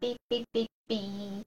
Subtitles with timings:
[0.00, 1.42] 哔哔哔哔。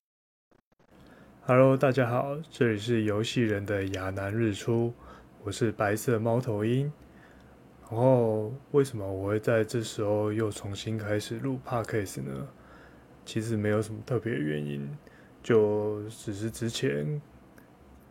[1.42, 4.94] Hello，大家好，这里是游戏人的亚南日出，
[5.44, 6.94] 我是白色猫头鹰。
[7.82, 12.48] 然后，为什么我会在这时候又重新开始录 Podcast 呢？
[13.26, 14.88] 其实没有什么特别原因，
[15.42, 17.20] 就只是之前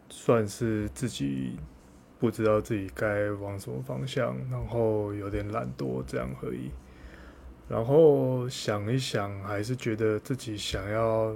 [0.08, 1.54] 算是自己
[2.18, 6.72] 不知道自己该往什么方向，然后有点懒惰这样而已。
[7.72, 11.34] 然后想一想，还是觉得自己想要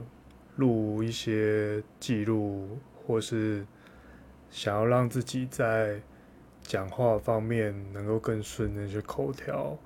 [0.56, 3.66] 录一些记录，或是
[4.50, 5.98] 想要让自己在
[6.60, 9.78] 讲话方面能够更顺那些口条。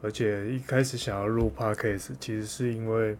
[0.00, 3.18] 而且一开始想要录 Podcast，其实是因为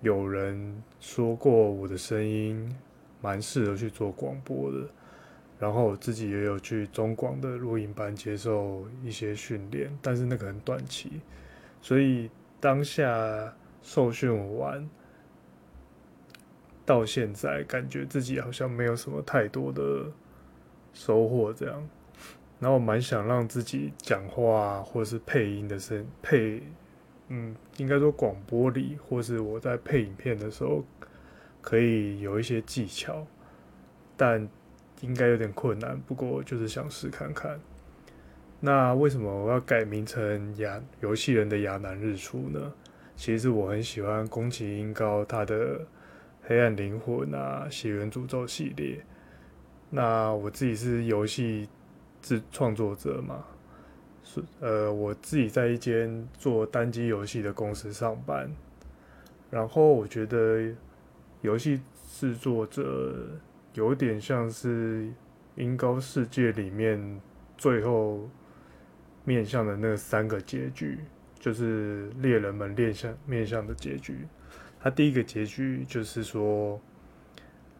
[0.00, 2.68] 有人说过我的声音
[3.20, 4.78] 蛮适合去做广播的。
[5.58, 11.20] 然后我自己也有去中广的录音班接受一些训练，但是那个很短期，
[11.82, 14.88] 所以当下受训完
[16.86, 20.06] 到现在，感觉自己好像没有什么太多的
[20.92, 21.88] 收获这样。
[22.60, 26.62] 然后我蛮想让自己讲话或是配音的声配，
[27.26, 30.84] 嗯，应该说广播里或是我在配影片的时候，
[31.60, 33.26] 可以有一些技巧，
[34.16, 34.48] 但。
[35.00, 37.60] 应该有点困难，不过就是想试看看。
[38.60, 42.72] 那为什么我要改名成亚游戏人的亚南日出呢？
[43.14, 45.78] 其实我很喜欢宫崎英高他的
[46.42, 49.00] 《黑暗灵魂》啊，《血缘诅咒》系列。
[49.90, 51.68] 那我自己是游戏
[52.20, 53.44] 制创作者嘛，
[54.24, 58.50] 是呃，我自己在一间做单机游戏的公司上班。
[59.50, 60.68] 然后我觉得
[61.42, 61.80] 游戏
[62.18, 63.38] 制作者。
[63.78, 65.08] 有点像是
[65.54, 67.20] 英高世界里面
[67.56, 68.28] 最后
[69.24, 70.98] 面向的那三个结局，
[71.38, 74.26] 就是猎人们面向面向的结局。
[74.80, 76.80] 他第一个结局就是说，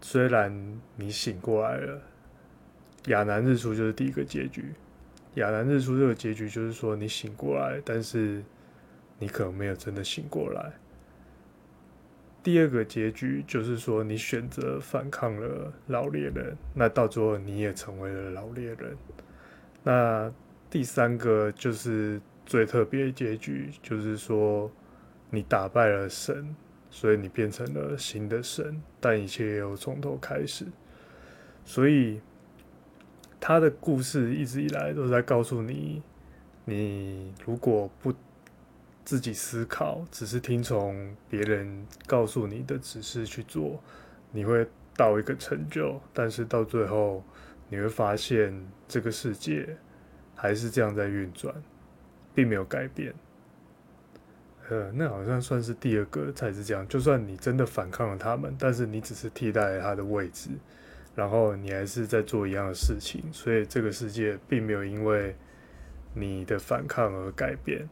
[0.01, 2.01] 虽然你醒过来了，
[3.07, 4.67] 亚南日出就是第一个结局。
[5.35, 8.41] 亚南日出这个结局就是说你醒过来，但是
[9.19, 10.75] 你可能没有真的醒过来。
[12.49, 18.97] 第二个结局就是说，你选择反抗了老猎人，那到最后你也成为了老猎人。
[19.83, 20.33] 那
[20.71, 24.73] 第三个就是最特别的结局，就是说
[25.29, 26.57] 你打败了神，
[26.89, 30.65] 所以你变成了新的神，但一切又从头开始。
[31.67, 32.19] 所以
[33.39, 36.03] 他的故事一直以来都在告诉你，
[36.65, 38.11] 你如果不
[39.09, 43.83] 自己思考，只是听从别人告诉你的指示去做，
[44.31, 47.25] 你会到一个成就，但是到最后
[47.71, 48.55] 你会发现
[48.87, 49.75] 这个世界
[50.37, 51.55] 还是这样在运转，
[52.35, 53.15] 并没有改变。
[54.69, 56.87] 呃，那好像算是第二个才是这样。
[56.87, 60.51] 就算你真的反抗了他们，但是你只是替代了他的位置，
[61.15, 65.35] 然后你还是在做一样的事情，所以这个世界并没有因为
[66.13, 67.89] 你的反抗而改变。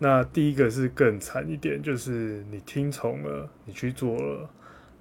[0.00, 4.48] 那第一个是更惨一点，就是你听从了，你去做了，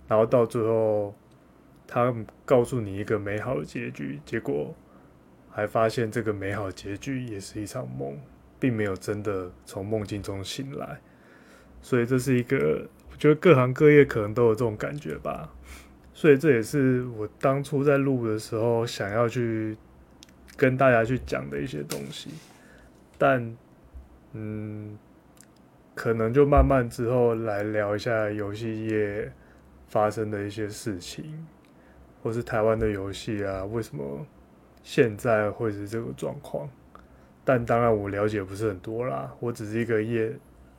[0.07, 1.13] 然后到最后，
[1.85, 2.11] 他
[2.43, 4.75] 告诉你一个美好的结局，结果
[5.51, 8.19] 还发现这个美好结局也是一场梦，
[8.59, 10.99] 并没有真的从梦境中醒来。
[11.79, 15.53] 所以这是一个，我觉得各行各业可能都有这种感觉吧。
[16.11, 19.77] 所以这也是我当初在录的时候想要去
[20.55, 22.31] 跟大家去讲的一些东西，
[23.19, 23.55] 但。
[24.33, 24.97] 嗯，
[25.95, 29.31] 可能就慢慢之后来聊一下游戏业
[29.87, 31.47] 发生的一些事情，
[32.21, 34.25] 或是台湾的游戏啊，为什么
[34.83, 36.69] 现在会是这个状况？
[37.43, 40.31] 但当然我了解不是很多啦，我只是一个业，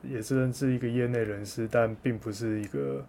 [0.03, 3.03] 也是认识一个业内人士，但并不是一个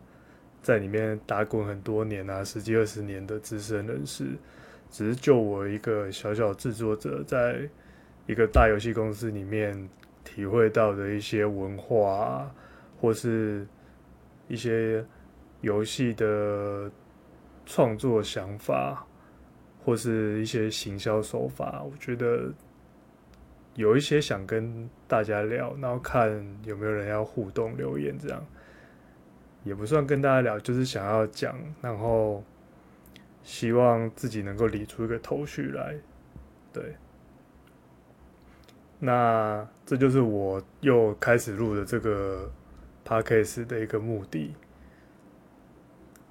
[0.63, 4.31] 在里面打滚很多年啊，十几二十年的资深人士，
[4.91, 7.69] 只是就我一个小小制作者，在
[8.27, 9.89] 一个大游戏公司里面。
[10.33, 12.49] 体会到的一些文化，
[13.01, 13.67] 或是
[14.47, 15.05] 一些
[15.61, 16.89] 游戏的
[17.67, 19.05] 创作想法，
[19.85, 22.53] 或是一些行销手法，我觉得
[23.75, 26.31] 有一些想跟大家聊，然后看
[26.63, 28.47] 有没有人要互动留言，这样
[29.65, 32.45] 也不算跟大家聊，就是想要讲，然后
[33.43, 35.97] 希望自己能够理出一个头绪来，
[36.73, 36.95] 对。
[39.03, 42.53] 那这就是我又开始录的这个
[43.05, 44.55] podcast 的一个目的。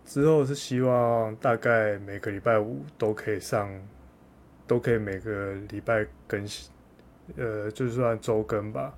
[0.05, 3.69] 之后是希望大概每个礼拜五都可以上，
[4.65, 6.71] 都可以每个礼拜更新，
[7.37, 8.93] 呃，就算周更吧，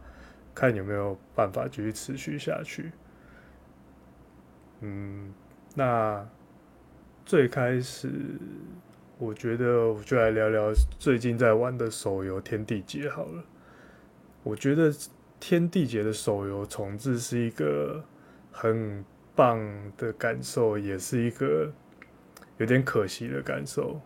[0.54, 2.92] 看有没有办法继续持续下去。
[4.82, 5.34] 嗯，
[5.76, 6.26] 那
[7.26, 8.10] 最开始
[9.18, 13.44] 我觉得我就来聊聊最近在玩的手游《天地劫》好了。
[14.44, 14.92] 我觉得
[15.40, 18.04] 《天地劫》的手游重置是一个
[18.52, 19.04] 很
[19.36, 19.60] 棒
[19.98, 21.72] 的感受，也是一个
[22.58, 24.00] 有点可惜的感受，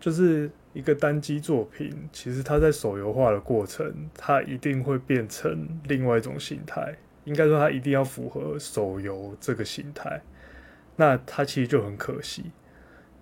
[0.00, 0.50] 就是。
[0.74, 6.92] 一个单机作品，其实它在手游化的过程，它一定会变成另外一种形态。
[7.22, 10.20] 应该说，它一定要符合手游这个形态。
[10.96, 12.50] 那它其实就很可惜。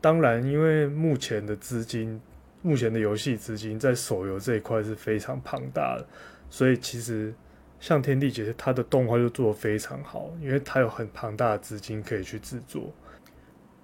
[0.01, 2.19] 当然，因为目前的资金，
[2.63, 6.07] 目前的游戏资金在手游这一块是非常庞大的，
[6.53, 7.33] 所以其实
[7.81, 12.93] 像《天地劫》，它的动画就做得非常好，因为它有很庞大的资金可以去制作。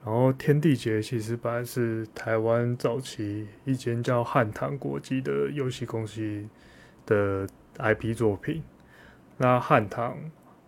[0.05, 6.47] 然后，《天地劫》其实本来是台湾早期一间叫汉唐国际的游戏公司
[7.07, 7.49] 的
[7.79, 8.63] IP 作品。
[9.39, 10.19] 那汉唐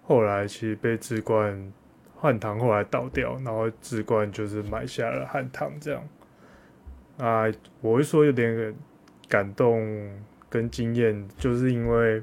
[0.03, 1.71] 后来其实被智冠，
[2.17, 6.03] 汉唐后来倒掉，然后智冠就是买下了汉唐这样。
[7.19, 7.45] 啊，
[7.83, 8.75] 我会说有点
[9.29, 10.11] 感动
[10.51, 12.23] 跟经验，就是因为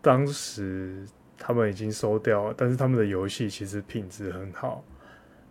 [0.00, 1.04] 当时
[1.36, 4.84] 他们已经收掉，但是他们的游戏其实品质很好。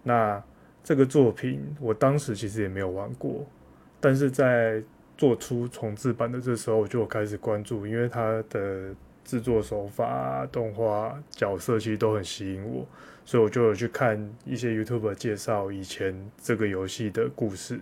[0.03, 0.41] 那
[0.83, 3.45] 这个作品我当时其实也没有玩过，
[3.99, 4.81] 但是在
[5.17, 8.95] 做出重制版的这时候，我就开始关注，因为它的
[9.25, 12.87] 制作手法、动画、角色其实都很吸引我，
[13.25, 17.79] 所以我就有去看一些 YouTube 介绍以前这个游戏的故事，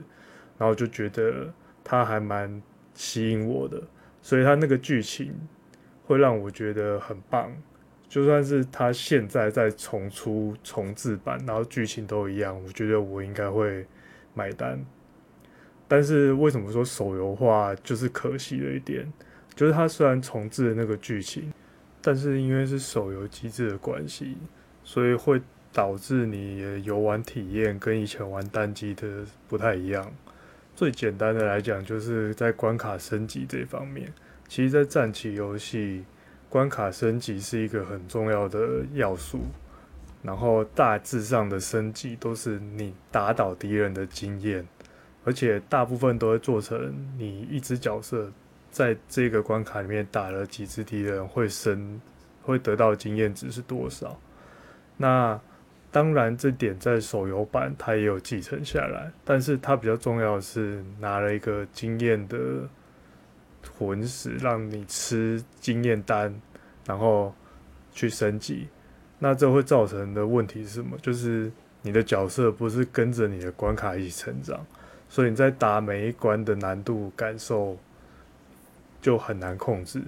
[0.58, 1.54] 然后就觉得
[1.84, 2.60] 它还蛮
[2.96, 3.84] 吸引我的，
[4.26, 5.32] 所以它那个剧情
[6.08, 7.56] 会让我觉得很棒。
[8.10, 13.86] 就算是他现在在重出重制版，然后剧情都一样，我觉得我应该会
[14.34, 14.84] 买单。
[15.88, 19.14] 但是为什么说手游化就是可惜了一点？
[19.54, 21.54] 就是它虽然重制了那个剧情，
[22.02, 24.36] 但是因为是手游机制的关系，
[24.84, 25.40] 所以会
[25.72, 30.12] 导致你的游玩体验跟以前玩单机的不太一样。
[30.76, 34.12] 最简单的来讲，就是在关卡升级这方面，
[34.48, 36.04] 其实，在战棋游戏。
[36.48, 39.42] 关卡升级是一个很重要的要素，
[40.24, 44.66] 然后大致上的升级都是你打倒敌人的经验，
[45.26, 48.32] 而且大部分都会做成你一只角色
[48.72, 52.00] 在这个关卡里面打了几只敌人会升，
[52.44, 54.18] 会得到经验值是多少。
[54.96, 55.38] 那
[55.96, 62.38] 当然这点在手游版它也有继承下来，但是它比较重要的是拿了一个经验的。
[63.80, 66.34] 魂石让你吃经验单，
[66.86, 67.34] 然后
[67.92, 68.68] 去升级，
[69.18, 70.96] 那这会造成的问题是什么？
[71.02, 71.52] 就是
[71.82, 74.64] 你的角色不是跟着你的关卡一起成长，
[75.10, 77.76] 所以你在打每一关的难度感受
[79.02, 80.02] 就很难控制。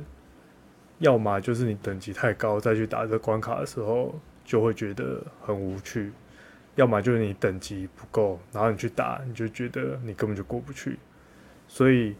[1.00, 4.13] 要么就是你等级太高，再去打这关卡的时候
[4.48, 6.10] 就会觉得很无趣；
[6.74, 10.98] 要么就是你等级不够，然后你去打你就觉得你根本就过不去。
[11.68, 12.16] 所以。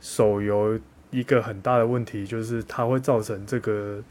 [0.00, 0.78] 手游
[1.10, 4.02] 一个很大的问题就是它会造成这个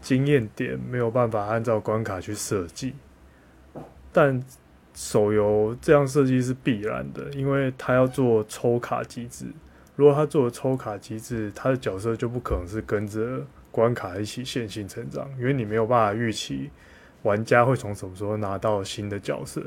[0.00, 2.94] 经验点没有办法按照关卡去设计，
[4.12, 4.40] 但
[4.94, 9.46] 手游这样设计是必然的，因为它要做抽卡机制。
[9.96, 16.70] 如果它做了抽卡机制，它的角色就不可能是跟着关卡一起线性成长，因为你没有办法预期
[17.22, 19.60] 玩家会从什么时候拿到新的角色。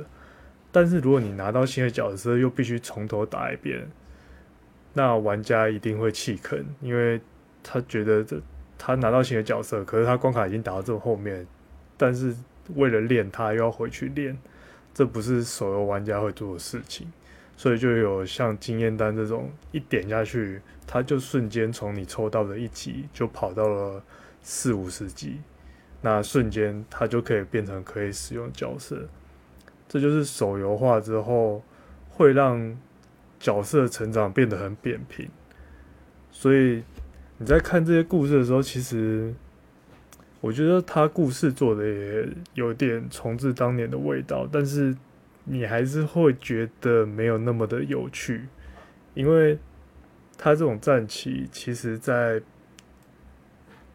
[0.71, 3.85] 但是如果你拿到新的角色，又必须从头打一遍。
[4.93, 7.19] 那玩家一定会弃坑，因为
[7.61, 8.41] 他觉得这
[8.77, 11.45] 他拿到新的角色，可是他关卡已经打到这么后面，
[11.97, 12.33] 但是
[12.75, 14.37] 为了练他又要回去练，
[14.93, 17.11] 这不是手游玩家会做的事情，
[17.55, 24.03] 所以就有像经验单这种一点下去，它就瞬间从你抽到的一级就跑到了
[24.41, 25.39] 四五十级，
[26.01, 29.07] 那瞬间它就可以变成可以使用角色，
[29.87, 31.63] 这就是手游化之后
[32.09, 32.77] 会让。
[33.37, 35.29] 角色成长变得很扁平，
[36.31, 36.81] 所以
[37.37, 39.31] 你在看这些故事的时候，其实
[40.39, 44.95] 我觉得他故事做的也有点重置当年的味道，但是
[45.45, 48.47] 你还是会觉得没有那么的有趣，
[49.13, 49.57] 因为
[50.37, 52.41] 他这种战棋，其实在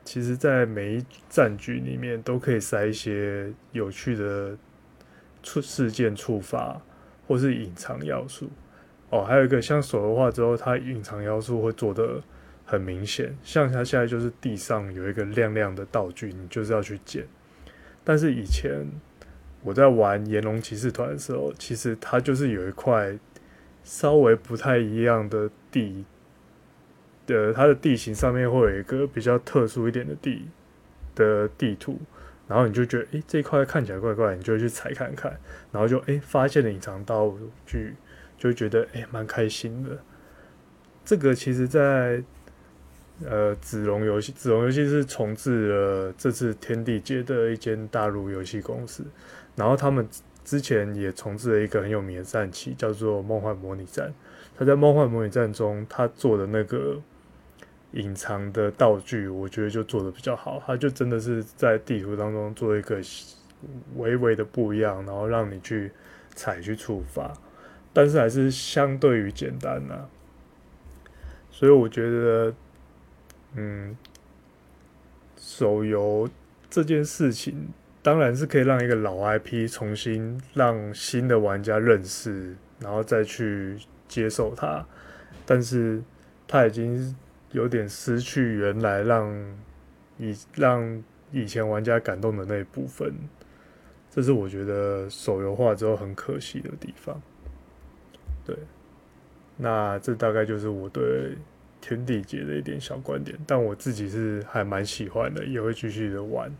[0.02, 4.56] 其实，在每一战局里面都可以塞一些有趣的
[5.42, 6.80] 触事件触发，
[7.28, 8.50] 或是隐藏要素。
[9.10, 12.22] 哦，还有一个像手游化之后，它隐藏要素会做得
[12.64, 13.36] 很明显。
[13.44, 17.26] 像它现在就是地上有一个亮亮的道具，你就是要去捡。
[18.02, 18.84] 但是以前
[19.62, 23.18] 我在玩《炎龙骑士团》的时候，其实它就是有一块
[23.84, 26.04] 稍微不太一样的地
[27.26, 30.48] 的，它的地形上面会有一个比较特殊一点的地
[31.14, 31.98] 的地图，
[32.48, 35.38] 然后你就觉得，诶，这一块看起来怪怪，你就去踩看看，
[35.70, 37.32] 然后就诶发现了隐藏道
[37.66, 37.94] 具，
[38.38, 39.98] 就觉得诶蛮开心的。
[41.04, 42.22] 这个其实在
[43.24, 49.04] 呃子龙游戏，子龙游戏是重置了这次天地街的一间大陆游戏公司，
[49.56, 50.08] 然后他们
[50.44, 54.08] 之前也重置了一个很有名的战棋，叫做《梦幻模拟战》。
[54.56, 57.00] 他在《梦幻模拟战》中，他做的那个。
[57.92, 60.62] 隐藏的道具，我觉得就做的比较好。
[60.64, 63.00] 他就真的是在地图当中做一个
[63.96, 65.90] 微微的不一样，然后让你去
[66.36, 67.32] 踩去触发，
[67.92, 70.06] 但是还是相对于简单呐、
[71.50, 72.54] 所以我觉得，
[73.56, 73.96] 嗯，
[75.36, 76.30] 手游
[76.70, 77.70] 这件事情
[78.02, 83.78] 当然是可以让一个老 IP 重新让新的玩家认识，然后再去
[84.08, 84.86] 接受它，
[85.44, 86.02] 但是
[86.46, 87.16] 它已经。
[87.52, 89.28] 有点失去原来让
[90.18, 91.02] 以让
[91.32, 93.12] 以前玩家感动的那一部分，
[94.08, 97.20] 这是我觉得手游化之后很可惜的地方。
[98.46, 98.56] 对，
[99.56, 101.36] 那这大概就是我对
[101.80, 106.54] 天地劫的一点小观点，但我自己是还蛮喜欢的，也会继续的玩。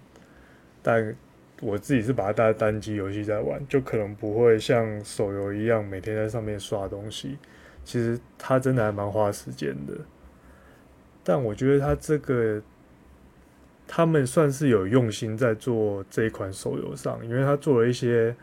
[0.83, 1.15] 但
[1.61, 7.39] 我自己是把它当单机游戏在玩，就可能不会像手游一样每天在上面刷东西。
[7.85, 9.95] 其实它真的还蛮花时间的。
[11.23, 12.63] 但我觉得他这个，
[13.87, 18.35] 他们算是有用心在做这一款手游上，因为他做了一些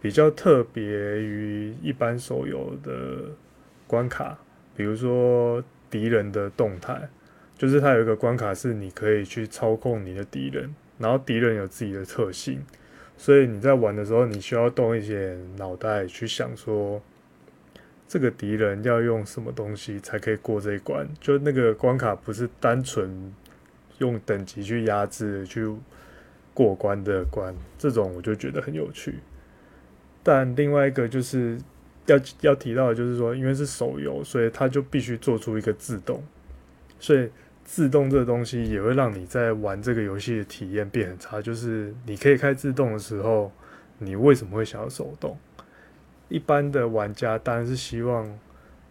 [0.00, 3.30] 比较特别于一般手游的
[3.86, 4.38] 关卡，
[4.76, 7.08] 比如说敌人的动态，
[7.56, 12.62] 就是他有一个关卡是你可以去操控你的敌人，然后敌人有自己的特性，
[13.16, 17.00] 所以你在玩的时候，你需要动一些脑袋去想说。
[18.10, 21.06] 这个敌人要用什么东西才可以过这一关？
[21.20, 23.30] 就那个关卡不是单纯
[23.98, 25.70] 用等级去压制去
[26.54, 29.16] 过关的关，这种我就觉得很有趣。
[30.22, 31.58] 但另外一个就是
[32.06, 36.24] 要要提到的就是说，因为是手游，所以它就必须做出一个自动，
[36.98, 37.28] 所以
[37.70, 41.40] 自动这个东西也会让你在玩这个游戏的体验变很差。
[41.40, 43.52] 就是你可以开自动的时候，
[43.98, 45.36] 你为什么会想要手动？
[46.30, 48.26] 一般的玩家当然是希望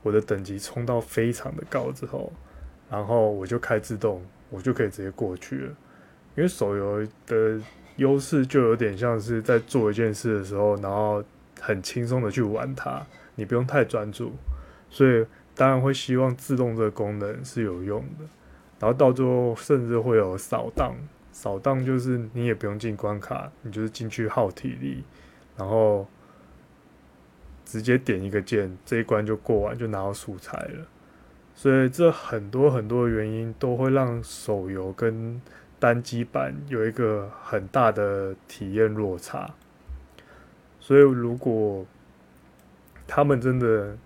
[0.04, 2.32] 我的等级冲到非常的高之后，
[2.88, 5.76] 然后我就开自动，我就可以直接过去了。
[6.36, 7.60] 因为手游的
[7.96, 11.24] 优势就有点像是在做一件事的时候，然后
[11.60, 13.04] 很轻松的去玩它，
[13.34, 14.34] 你不用太专注，
[14.88, 18.26] 所以当然会希望自动这个功能是有用的。
[18.80, 20.96] 然后到最后甚至会有扫荡，
[21.32, 25.04] 扫荡就是你也不用进关卡，你就是进去耗体力，
[25.58, 26.08] 然后。
[27.70, 30.88] 直接点一个键，这一关就过完，就拿到素材了。
[31.54, 35.42] 所以这很多很多的原因都会让手游跟
[35.78, 39.54] 单机版有一个很大的体验落差。
[40.80, 41.86] 所以如果
[43.06, 43.98] 他们真的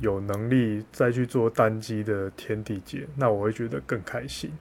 [0.00, 4.52] 有能力再去做单机的天地劫，那我会觉得更开心。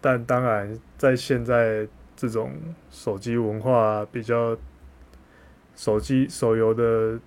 [0.00, 1.86] 但当然，在现在
[2.16, 2.52] 这种
[2.90, 4.56] 手机文化比较，
[5.74, 7.18] 手机手游的。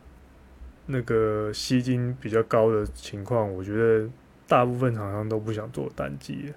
[0.87, 4.07] 那个吸金比较高的情况，我觉得
[4.47, 6.53] 大部分厂商都不想做单机，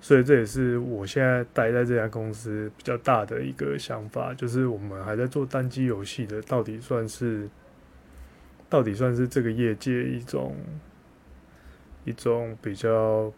[0.00, 7.46] 所以这也是我现在待在这家公司比较大的一个想法，就是我们还在做单机游戏的，到底算是，
[8.68, 10.56] 到底算是这个业界一种
[12.04, 13.32] 一种比较，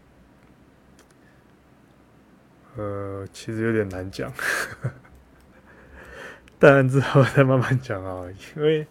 [2.77, 4.33] 呃，其实有点难讲，
[6.59, 8.87] 当然之后再慢慢讲啊，因为。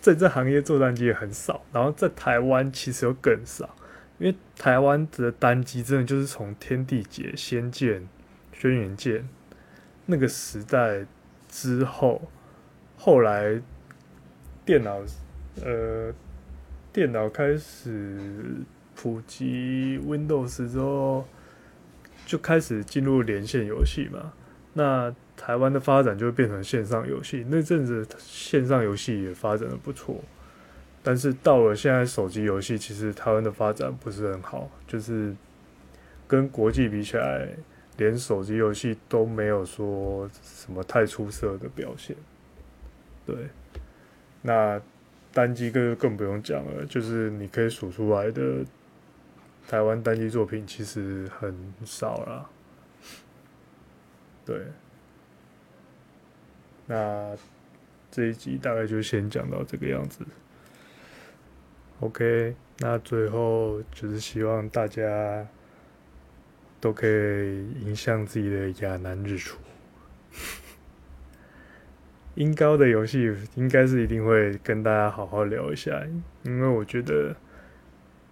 [0.00, 3.74] 在这行业做单机也很少，然后在台湾其实又更少，
[4.18, 8.00] 因为台湾的单机真的就是从《天地劫》《仙剑》
[8.52, 9.22] 《轩辕剑》
[10.06, 11.04] 那个时代
[11.48, 12.30] 之后，
[12.96, 13.60] 后来
[14.68, 15.00] 电脑
[15.64, 16.12] 呃
[16.92, 18.20] 电脑开始
[18.94, 21.26] 普及 Windows 之后，
[22.26, 24.34] 就开始进入连线游戏嘛，
[24.74, 25.14] 那。
[25.38, 30.16] 台湾的发展就变成线上游戏，那阵子线上游戏也发展的不错，
[31.00, 35.32] 但是到了现在手机游戏，其实台湾的发展不是很好，就是
[36.26, 37.50] 跟国际比起来，
[37.98, 42.16] 连手机游戏都没有说什么太出色的表现。
[43.24, 43.36] 对，
[44.42, 44.80] 那
[45.32, 48.64] 单机更更不用讲了，就是你可以数出来的
[49.68, 51.54] 台湾单机作品其实很
[51.84, 52.48] 少啦。
[54.44, 54.66] 对。
[56.86, 57.36] 那
[58.10, 60.24] 这一集大概就先讲到这个样子。
[62.00, 65.46] OK，那最后就是希望大家
[66.80, 69.58] 都可以迎向自己的亚南日出。
[72.38, 76.00] 音高的游戏应该是一定会跟大家好好聊一下，
[76.44, 77.34] 因为我觉得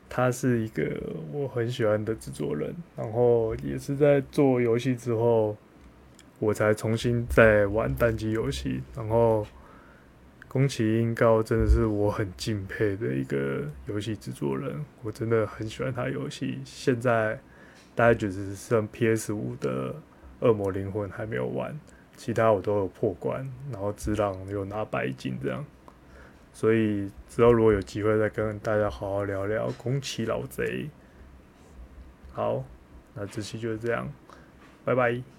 [0.08, 0.84] 他是一个
[1.32, 5.56] 我很喜欢的制作人，然后也是在做游戏之后，
[6.38, 8.80] 我才重新在玩单机游戏。
[8.94, 9.44] 然后
[10.46, 16.60] 宫崎英高真的是我很敬佩的一个游戏制作人，我真的很喜欢他游戏。
[16.64, 17.40] 现在
[17.96, 19.92] 大概就是剩 PS 五的
[20.46, 21.76] 《恶魔灵魂》还没有玩。
[22.16, 25.64] 其他我都有破关，然后只狼有拿白金这样，
[26.52, 30.88] 所以之后如果有机会再跟大家好好聊聊宫崎老贼。
[32.32, 32.64] 好，
[33.14, 34.08] 那这期就是这样，
[34.84, 35.35] 拜拜。